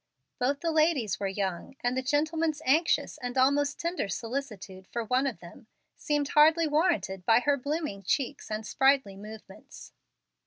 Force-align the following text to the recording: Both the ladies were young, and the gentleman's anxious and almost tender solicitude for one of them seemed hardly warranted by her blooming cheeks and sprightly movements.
Both 0.39 0.61
the 0.61 0.71
ladies 0.71 1.19
were 1.19 1.27
young, 1.27 1.75
and 1.83 1.95
the 1.95 2.01
gentleman's 2.01 2.59
anxious 2.65 3.19
and 3.19 3.37
almost 3.37 3.79
tender 3.79 4.09
solicitude 4.09 4.87
for 4.87 5.03
one 5.03 5.27
of 5.27 5.37
them 5.41 5.67
seemed 5.95 6.29
hardly 6.29 6.65
warranted 6.67 7.23
by 7.23 7.41
her 7.41 7.55
blooming 7.55 8.01
cheeks 8.01 8.49
and 8.49 8.65
sprightly 8.65 9.15
movements. 9.15 9.93